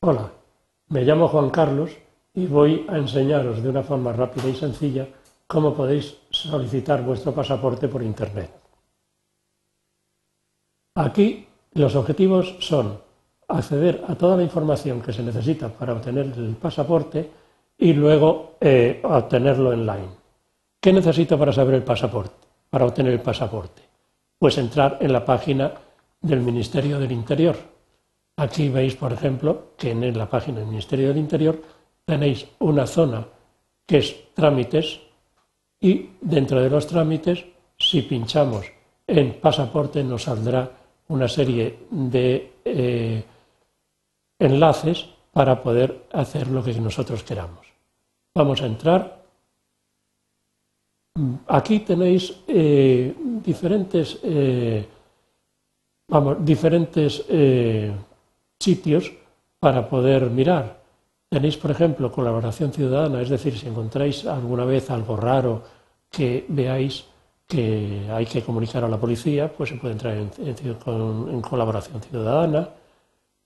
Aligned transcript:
Hola, 0.00 0.30
me 0.90 1.02
llamo 1.02 1.26
Juan 1.26 1.50
Carlos 1.50 1.90
y 2.32 2.46
voy 2.46 2.86
a 2.88 2.98
enseñaros 2.98 3.60
de 3.60 3.68
una 3.68 3.82
forma 3.82 4.12
rápida 4.12 4.48
y 4.48 4.54
sencilla 4.54 5.08
cómo 5.48 5.74
podéis 5.74 6.18
solicitar 6.30 7.02
vuestro 7.02 7.32
pasaporte 7.34 7.88
por 7.88 8.04
Internet. 8.04 8.48
Aquí 10.94 11.48
los 11.72 11.96
objetivos 11.96 12.58
son 12.60 13.00
acceder 13.48 14.04
a 14.06 14.14
toda 14.14 14.36
la 14.36 14.44
información 14.44 15.02
que 15.02 15.12
se 15.12 15.24
necesita 15.24 15.68
para 15.68 15.94
obtener 15.94 16.26
el 16.26 16.54
pasaporte 16.54 17.28
y 17.76 17.92
luego 17.92 18.54
eh, 18.60 19.00
obtenerlo 19.02 19.70
online. 19.70 20.10
¿Qué 20.80 20.92
necesito 20.92 21.36
para 21.36 21.52
saber 21.52 21.74
el 21.74 21.82
pasaporte? 21.82 22.46
Para 22.70 22.84
obtener 22.84 23.14
el 23.14 23.20
pasaporte. 23.20 23.82
Pues 24.38 24.58
entrar 24.58 24.98
en 25.00 25.12
la 25.12 25.24
página 25.24 25.72
del 26.20 26.38
Ministerio 26.38 27.00
del 27.00 27.10
Interior. 27.10 27.77
Aquí 28.38 28.68
veis, 28.68 28.94
por 28.94 29.12
ejemplo, 29.12 29.74
que 29.76 29.90
en 29.90 30.16
la 30.16 30.30
página 30.30 30.60
del 30.60 30.68
Ministerio 30.68 31.08
del 31.08 31.18
Interior 31.18 31.60
tenéis 32.04 32.46
una 32.60 32.86
zona 32.86 33.26
que 33.84 33.98
es 33.98 34.32
trámites 34.32 35.00
y 35.80 36.10
dentro 36.20 36.62
de 36.62 36.70
los 36.70 36.86
trámites, 36.86 37.44
si 37.76 38.02
pinchamos 38.02 38.66
en 39.08 39.40
pasaporte, 39.40 40.04
nos 40.04 40.22
saldrá 40.22 40.70
una 41.08 41.26
serie 41.26 41.80
de 41.90 42.52
eh, 42.64 43.24
enlaces 44.38 45.08
para 45.32 45.60
poder 45.60 46.06
hacer 46.12 46.46
lo 46.46 46.62
que 46.62 46.74
nosotros 46.74 47.24
queramos. 47.24 47.66
Vamos 48.36 48.62
a 48.62 48.66
entrar. 48.66 49.24
Aquí 51.48 51.80
tenéis 51.80 52.44
eh, 52.46 53.12
diferentes, 53.42 54.20
eh, 54.22 54.86
vamos, 56.06 56.44
diferentes 56.44 57.24
sitios 58.68 59.12
para 59.58 59.88
poder 59.88 60.28
mirar. 60.28 60.66
Tenéis, 61.32 61.56
por 61.56 61.70
ejemplo, 61.70 62.12
colaboración 62.12 62.70
ciudadana, 62.72 63.20
es 63.24 63.30
decir, 63.36 63.56
si 63.56 63.66
encontráis 63.66 64.26
alguna 64.26 64.64
vez 64.64 64.90
algo 64.90 65.16
raro 65.16 65.52
que 66.10 66.44
veáis 66.48 67.04
que 67.46 68.06
hay 68.12 68.26
que 68.26 68.42
comunicar 68.42 68.84
a 68.84 68.88
la 68.88 69.00
policía, 69.00 69.48
pues 69.48 69.70
se 69.70 69.76
puede 69.76 69.94
entrar 69.96 70.14
en, 70.16 71.40
colaboración 71.40 72.00
ciudadana, 72.02 72.68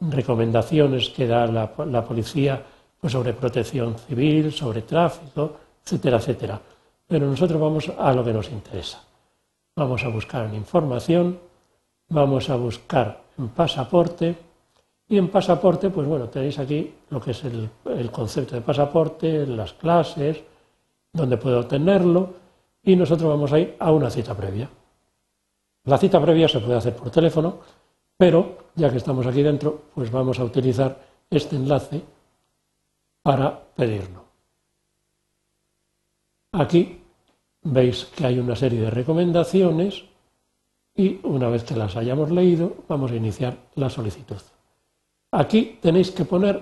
recomendaciones 0.00 1.10
que 1.10 1.26
da 1.26 1.46
la, 1.46 2.04
policía 2.08 2.54
pues 2.98 3.12
sobre 3.12 3.34
protección 3.34 3.96
civil, 3.98 4.52
sobre 4.52 4.82
tráfico, 4.82 5.56
etcétera, 5.84 6.16
etcétera. 6.16 6.56
Pero 7.06 7.26
nosotros 7.26 7.60
vamos 7.60 7.92
a 7.92 8.12
lo 8.12 8.24
que 8.24 8.32
nos 8.32 8.48
interesa. 8.50 9.04
Vamos 9.76 10.02
a 10.04 10.08
buscar 10.08 10.46
en 10.46 10.54
información, 10.54 11.38
vamos 12.08 12.48
a 12.48 12.56
buscar 12.56 13.20
en 13.36 13.48
pasaporte, 13.48 14.49
y 15.10 15.18
en 15.18 15.28
pasaporte, 15.28 15.90
pues 15.90 16.06
bueno, 16.06 16.28
tenéis 16.28 16.60
aquí 16.60 16.94
lo 17.10 17.20
que 17.20 17.32
es 17.32 17.42
el, 17.44 17.68
concepto 18.12 18.54
de 18.54 18.60
pasaporte, 18.60 19.44
las 19.44 19.72
clases, 19.72 20.40
donde 21.12 21.36
puedo 21.36 21.58
obtenerlo, 21.58 22.32
y 22.84 22.94
nosotros 22.94 23.28
vamos 23.28 23.52
a 23.52 23.58
ir 23.58 23.74
a 23.80 23.90
una 23.90 24.08
cita 24.08 24.36
previa. 24.36 24.70
La 25.84 25.98
cita 25.98 26.20
previa 26.22 26.46
se 26.48 26.60
puede 26.60 26.78
hacer 26.78 26.94
por 26.94 27.10
teléfono, 27.10 27.58
pero 28.16 28.70
ya 28.76 28.88
que 28.88 28.98
estamos 28.98 29.26
aquí 29.26 29.42
dentro, 29.42 29.86
pues 29.96 30.12
vamos 30.12 30.38
a 30.38 30.44
utilizar 30.44 30.96
este 31.28 31.56
enlace 31.56 32.02
para 33.20 33.60
pedirlo. 33.74 34.24
Aquí 36.52 37.02
veis 37.62 38.04
que 38.04 38.26
hay 38.26 38.38
una 38.38 38.54
serie 38.54 38.80
de 38.80 38.90
recomendaciones 38.90 40.04
y 40.94 41.18
una 41.24 41.48
vez 41.48 41.64
que 41.64 41.74
las 41.74 41.96
hayamos 41.96 42.30
leído, 42.30 42.76
vamos 42.86 43.10
a 43.10 43.16
iniciar 43.16 43.56
la 43.74 43.90
solicitud. 43.90 44.40
Aquí 45.32 45.78
tenéis 45.80 46.10
que 46.10 46.24
poner 46.24 46.60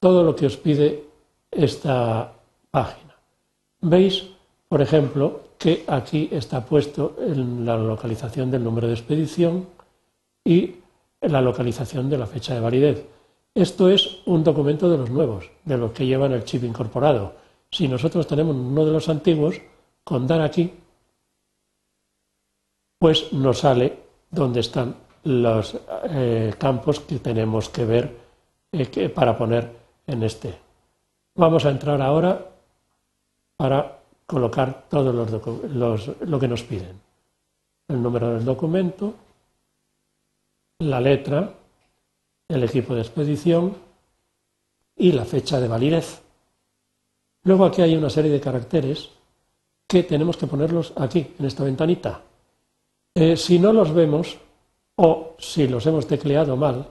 todo 0.00 0.22
lo 0.22 0.34
que 0.34 0.46
os 0.46 0.56
pide 0.56 1.04
esta 1.50 2.32
página. 2.70 3.14
Veis, 3.80 4.26
por 4.68 4.82
ejemplo, 4.82 5.54
que 5.58 5.84
aquí 5.86 6.28
está 6.32 6.64
puesto 6.64 7.16
en 7.18 7.64
la 7.64 7.76
localización 7.76 8.50
del 8.50 8.64
número 8.64 8.86
de 8.88 8.94
expedición 8.94 9.66
y 10.44 10.76
la 11.20 11.40
localización 11.40 12.08
de 12.08 12.18
la 12.18 12.26
fecha 12.26 12.54
de 12.54 12.60
validez. 12.60 13.06
Esto 13.54 13.88
es 13.88 14.18
un 14.26 14.44
documento 14.44 14.88
de 14.88 14.98
los 14.98 15.10
nuevos, 15.10 15.50
de 15.64 15.76
los 15.76 15.92
que 15.92 16.06
llevan 16.06 16.32
el 16.32 16.44
chip 16.44 16.64
incorporado. 16.64 17.34
Si 17.70 17.88
nosotros 17.88 18.26
tenemos 18.26 18.54
uno 18.54 18.84
de 18.84 18.92
los 18.92 19.08
antiguos, 19.08 19.60
con 20.04 20.26
dar 20.26 20.40
aquí, 20.40 20.72
pues 22.98 23.32
nos 23.32 23.58
sale 23.58 23.98
dónde 24.30 24.60
están 24.60 24.94
los 25.28 25.76
eh, 26.04 26.54
campos 26.58 27.00
que 27.00 27.18
tenemos 27.18 27.68
que 27.68 27.84
ver 27.84 28.16
eh, 28.72 29.08
para 29.10 29.36
poner 29.36 29.70
en 30.06 30.22
este. 30.22 30.54
Vamos 31.34 31.66
a 31.66 31.70
entrar 31.70 32.00
ahora 32.00 32.50
para 33.56 33.98
colocar 34.24 34.86
todo 34.88 35.12
lo 35.12 36.38
que 36.40 36.48
nos 36.48 36.62
piden. 36.62 36.98
El 37.88 38.02
número 38.02 38.34
del 38.34 38.44
documento, 38.44 39.14
la 40.78 41.00
letra, 41.00 41.52
el 42.48 42.64
equipo 42.64 42.94
de 42.94 43.02
expedición 43.02 43.76
y 44.96 45.12
la 45.12 45.26
fecha 45.26 45.60
de 45.60 45.68
validez. 45.68 46.22
Luego 47.44 47.66
aquí 47.66 47.82
hay 47.82 47.94
una 47.94 48.10
serie 48.10 48.30
de 48.30 48.40
caracteres 48.40 49.10
que 49.86 50.04
tenemos 50.04 50.38
que 50.38 50.46
ponerlos 50.46 50.92
aquí, 50.96 51.34
en 51.38 51.44
esta 51.44 51.64
ventanita. 51.64 52.22
Eh, 53.14 53.36
si 53.36 53.58
no 53.58 53.72
los 53.72 53.92
vemos 53.92 54.38
o 55.00 55.36
si 55.38 55.68
los 55.68 55.86
hemos 55.86 56.08
tecleado 56.08 56.56
mal, 56.56 56.88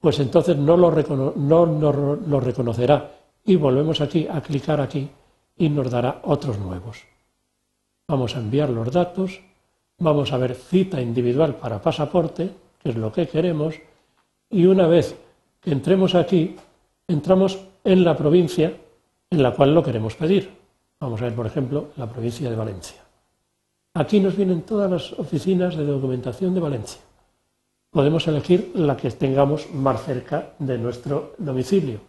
pues 0.00 0.18
entonces 0.18 0.56
no 0.56 0.76
lo, 0.76 0.90
no, 1.36 1.66
no 1.66 1.92
lo 2.16 2.40
reconocerá 2.40 3.08
y 3.44 3.54
volvemos 3.54 4.00
aquí 4.00 4.26
a 4.28 4.40
clicar 4.40 4.80
aquí 4.80 5.08
y 5.56 5.68
nos 5.68 5.90
dará 5.90 6.22
otros 6.24 6.58
nuevos. 6.58 7.04
Vamos 8.08 8.34
a 8.34 8.40
enviar 8.40 8.70
los 8.70 8.90
datos, 8.90 9.40
vamos 9.98 10.32
a 10.32 10.38
ver 10.38 10.56
cita 10.56 11.00
individual 11.00 11.54
para 11.54 11.80
pasaporte, 11.80 12.50
que 12.82 12.88
es 12.88 12.96
lo 12.96 13.12
que 13.12 13.28
queremos, 13.28 13.76
y 14.50 14.66
una 14.66 14.88
vez 14.88 15.16
que 15.60 15.70
entremos 15.70 16.16
aquí, 16.16 16.56
entramos 17.06 17.60
en 17.84 18.02
la 18.02 18.16
provincia 18.16 18.74
en 19.30 19.42
la 19.42 19.54
cual 19.54 19.72
lo 19.72 19.84
queremos 19.84 20.16
pedir. 20.16 20.50
Vamos 20.98 21.20
a 21.20 21.26
ver, 21.26 21.34
por 21.34 21.46
ejemplo, 21.46 21.90
la 21.96 22.08
provincia 22.08 22.50
de 22.50 22.56
Valencia. 22.56 23.00
Aquí 23.94 24.18
nos 24.18 24.36
vienen 24.36 24.62
todas 24.62 24.90
las 24.90 25.12
oficinas 25.12 25.76
de 25.76 25.84
documentación 25.84 26.54
de 26.54 26.60
Valencia. 26.60 27.00
Podemos 27.90 28.26
elegir 28.28 28.72
la 28.74 28.96
que 28.96 29.10
tengamos 29.10 29.72
más 29.72 30.02
cerca 30.04 30.52
de 30.58 30.78
nuestro 30.78 31.34
domicilio. 31.38 32.00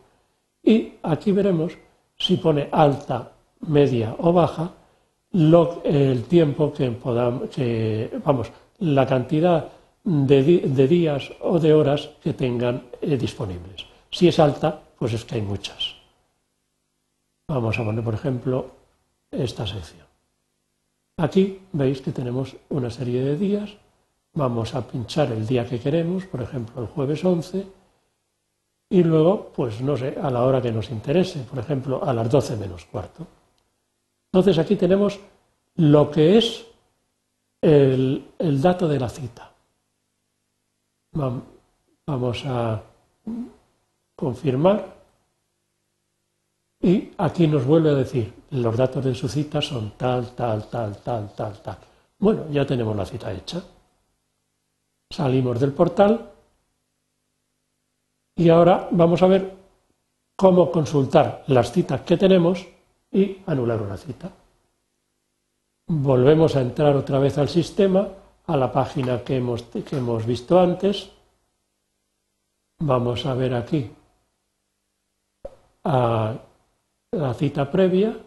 Y 0.63 0.93
aquí 1.01 1.31
veremos 1.31 1.77
si 2.17 2.37
pone 2.37 2.69
alta 2.71 3.31
media 3.61 4.15
o 4.19 4.31
baja, 4.31 4.73
el 5.33 6.23
tiempo 6.25 6.71
que 6.73 6.91
podamos, 6.91 7.49
vamos, 8.23 8.51
la 8.79 9.07
cantidad 9.07 9.69
de, 10.03 10.87
días 10.87 11.31
o 11.41 11.59
de 11.59 11.73
horas 11.73 12.09
que 12.21 12.33
tengan 12.33 12.83
eh, 13.01 13.17
disponibles. 13.17 13.85
Si 14.09 14.27
es 14.27 14.39
alta, 14.39 14.81
pues 14.97 15.13
es 15.13 15.25
que 15.25 15.35
hay 15.35 15.41
muchas. 15.41 15.95
Vamos 17.47 17.77
a 17.79 17.83
poner, 17.83 18.03
por 18.03 18.13
ejemplo, 18.13 18.71
esta 19.29 19.65
sección. 19.65 20.07
Aquí 21.17 21.59
veis 21.71 22.01
que 22.01 22.11
tenemos 22.11 22.55
una 22.69 22.89
serie 22.89 23.23
de 23.23 23.37
días. 23.37 23.77
Vamos 24.33 24.73
a 24.75 24.87
pinchar 24.87 25.31
el 25.31 25.45
día 25.45 25.65
que 25.65 25.79
queremos, 25.79 26.25
por 26.25 26.41
ejemplo, 26.41 26.81
el 26.81 26.87
jueves 26.87 27.23
11, 27.23 27.65
y 28.89 29.03
luego, 29.03 29.51
pues 29.53 29.79
no 29.81 29.95
sé, 29.95 30.17
a 30.21 30.29
la 30.29 30.43
hora 30.43 30.61
que 30.61 30.71
nos 30.71 30.89
interese, 30.89 31.39
por 31.43 31.59
ejemplo, 31.59 32.03
a 32.03 32.13
las 32.13 32.29
12 32.29 32.57
menos 32.57 32.85
cuarto. 32.85 33.25
Entonces 34.33 34.57
aquí 34.57 34.75
tenemos 34.75 35.19
lo 35.75 36.11
que 36.11 36.37
es 36.37 36.65
el, 37.61 38.25
dato 38.61 38.87
de 38.87 38.99
la 38.99 39.09
cita. 39.09 39.51
Vamos 41.13 42.43
a 42.45 42.81
confirmar 44.15 44.93
y 46.81 47.11
aquí 47.17 47.47
nos 47.47 47.65
vuelve 47.65 47.91
a 47.91 47.95
decir 47.95 48.33
los 48.49 48.75
datos 48.75 49.05
de 49.05 49.15
su 49.15 49.29
cita 49.29 49.61
son 49.61 49.91
tal, 49.97 50.35
tal, 50.35 50.69
tal, 50.69 50.97
tal, 50.97 51.33
tal, 51.33 51.61
tal. 51.61 51.77
Bueno, 52.19 52.45
ya 52.51 52.65
tenemos 52.65 52.95
la 52.95 53.05
cita 53.05 53.31
hecha. 53.31 53.63
Salimos 55.11 55.59
del 55.59 55.73
portal 55.73 56.31
y 58.35 58.49
ahora 58.49 58.87
vamos 58.91 59.21
a 59.21 59.27
ver 59.27 59.53
cómo 60.37 60.71
consultar 60.71 61.43
las 61.47 61.71
citas 61.71 62.01
que 62.01 62.17
tenemos 62.17 62.65
y 63.11 63.37
anular 63.45 63.81
una 63.81 63.97
cita. 63.97 64.31
Volvemos 65.87 66.55
a 66.55 66.61
entrar 66.61 66.95
otra 66.95 67.19
vez 67.19 67.37
al 67.37 67.49
sistema, 67.49 68.07
a 68.47 68.55
la 68.55 68.71
página 68.71 69.21
que 69.21 69.35
hemos, 69.35 69.63
que 69.63 69.97
hemos 69.97 70.25
visto 70.25 70.57
antes. 70.57 71.11
Vamos 72.79 73.25
a 73.25 73.33
ver 73.33 73.53
aquí 73.53 73.91
la 75.83 77.33
cita 77.33 77.69
previa, 77.69 78.17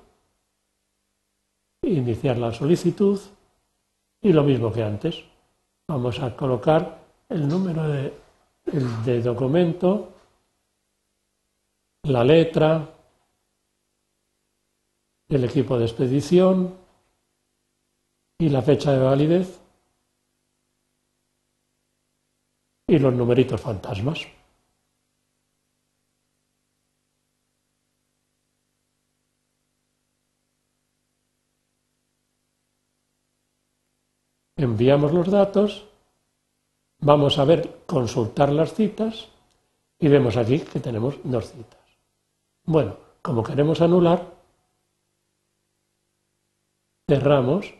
iniciar 1.82 2.36
la 2.36 2.52
solicitud 2.52 3.18
y 4.20 4.32
lo 4.32 4.42
mismo 4.42 4.70
que 4.70 4.82
antes. 4.82 5.33
Vamos 5.86 6.18
a 6.20 6.34
colocar 6.34 6.98
el 7.28 7.46
número 7.46 7.86
de, 7.88 9.22
documento 9.22 10.12
la 12.04 12.24
letra, 12.24 12.90
el 15.28 15.44
equipo 15.44 15.78
de 15.78 15.84
expedición 15.84 16.74
y 18.38 18.48
la 18.48 18.62
fecha 18.62 18.92
de 18.92 18.98
validez 18.98 19.60
y 22.86 22.98
los 22.98 23.14
numeritos 23.14 23.60
fantasmas. 23.60 24.26
Enviamos 34.64 35.12
los 35.12 35.30
datos, 35.30 35.84
vamos 37.00 37.38
a 37.38 37.44
ver, 37.44 37.84
consultar 37.84 38.50
las 38.50 38.72
citas 38.72 39.28
y 39.98 40.08
vemos 40.08 40.38
aquí 40.38 40.60
que 40.60 40.80
tenemos 40.80 41.18
dos 41.22 41.52
citas. 41.52 41.84
Bueno, 42.64 42.96
como 43.20 43.42
queremos 43.42 43.82
anular, 43.82 44.20
cerramos, 47.06 47.74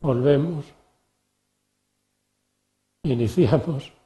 volvemos, 0.00 0.64
iniciamos. 3.04 4.01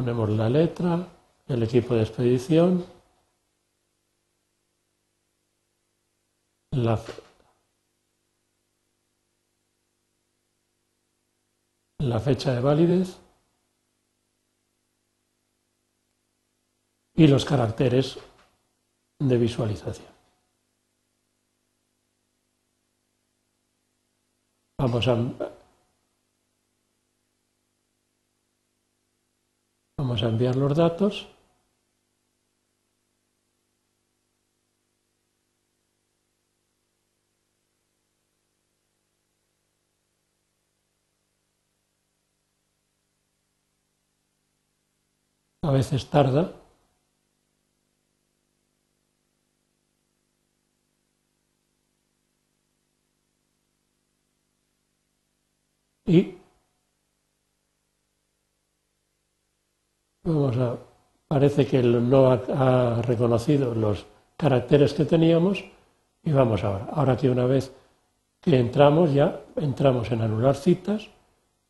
Ponemos 0.00 0.30
la 0.30 0.48
letra, 0.48 1.06
el 1.46 1.62
equipo 1.62 1.94
de 1.94 2.04
expedición, 2.04 2.86
la, 6.72 6.96
fecha 12.18 12.54
de 12.54 12.60
validez 12.62 13.18
y 17.14 17.26
los 17.26 17.44
caracteres 17.44 18.18
de 19.18 19.36
visualización. 19.36 20.08
Vamos 24.78 25.06
a, 25.08 25.59
vamos 30.10 30.24
a 30.24 30.28
enviar 30.28 30.56
los 30.56 30.76
datos. 30.76 31.28
a 45.62 45.70
veces 45.70 46.10
tarda. 46.10 46.52
Y 56.06 56.40
vamos 60.32 60.56
a, 60.56 60.76
parece 61.28 61.66
que 61.66 61.82
no 61.82 62.30
ha, 62.30 63.02
reconocido 63.02 63.74
los 63.74 64.06
caracteres 64.36 64.94
que 64.94 65.04
teníamos 65.04 65.64
y 66.22 66.32
vamos 66.32 66.64
ahora. 66.64 66.88
Ahora 66.92 67.16
que 67.16 67.30
una 67.30 67.46
vez 67.46 67.72
que 68.40 68.58
entramos 68.58 69.12
ya, 69.12 69.40
entramos 69.56 70.10
en 70.10 70.22
anular 70.22 70.54
citas, 70.54 71.08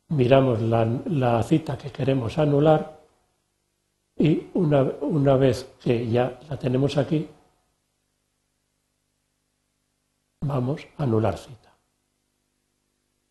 miramos 0.09 0.61
la 0.61 1.43
cita 1.43 1.77
que 1.77 1.91
queremos 1.91 2.37
anular 2.37 3.01
y 4.17 4.47
una, 4.53 4.83
una 5.01 5.35
vez 5.35 5.75
que 5.81 6.07
ya 6.09 6.39
la 6.49 6.57
tenemos 6.57 6.97
aquí, 6.97 7.27
vamos 10.41 10.87
a 10.97 11.03
anular 11.03 11.37
cita. 11.37 11.71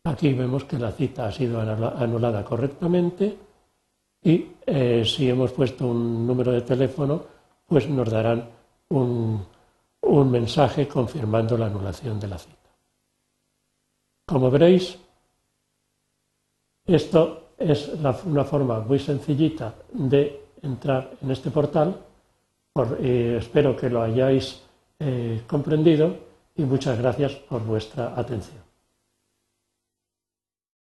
Aquí 0.03 0.33
vemos 0.33 0.65
que 0.65 0.79
la 0.79 0.91
cita 0.91 1.27
ha 1.27 1.31
sido 1.31 1.61
anulada 1.61 2.43
correctamente 2.43 3.37
y 4.23 4.47
eh, 4.65 5.03
si 5.05 5.29
hemos 5.29 5.51
puesto 5.51 5.87
un 5.87 6.25
número 6.27 6.51
de 6.51 6.61
teléfono, 6.61 7.23
pues 7.67 7.89
nos 7.89 8.09
darán 8.09 8.47
un, 8.89 9.45
mensaje 10.29 10.87
confirmando 10.87 11.57
la 11.57 11.67
anulación 11.67 12.19
de 12.19 12.27
la 12.27 12.37
cita. 12.37 12.69
Como 14.25 14.51
veréis, 14.51 14.97
esto 16.85 17.53
es 17.57 17.89
una 18.25 18.43
forma 18.43 18.79
muy 18.81 18.99
sencillita 18.99 19.73
de 19.91 20.41
entrar 20.61 21.11
en 21.21 21.31
este 21.31 21.49
portal. 21.49 21.95
Espero 22.99 23.75
que 23.75 23.89
lo 23.89 24.01
hayáis 24.01 24.61
eh, 24.99 25.41
comprendido 25.47 26.15
y 26.55 26.63
muchas 26.63 26.97
gracias 26.97 27.33
por 27.33 27.63
vuestra 27.63 28.13
atención. 28.19 28.70